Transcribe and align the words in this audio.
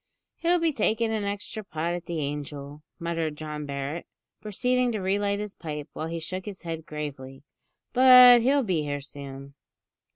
"He'll 0.37 0.57
be 0.57 0.73
taking 0.73 1.11
an 1.13 1.25
extra 1.25 1.63
pot 1.63 1.93
at 1.93 2.07
the 2.07 2.17
`Angel,'" 2.17 2.81
muttered 2.97 3.35
John 3.35 3.67
Barret, 3.67 4.07
proceeding 4.41 4.91
to 4.93 4.99
re 4.99 5.19
light 5.19 5.37
his 5.37 5.53
pipe, 5.53 5.89
while 5.93 6.07
he 6.07 6.19
shook 6.19 6.45
his 6.45 6.63
head 6.63 6.87
gravely; 6.87 7.43
"but 7.93 8.41
he'll 8.41 8.63
be 8.63 8.81
here 8.81 9.01
soon." 9.01 9.53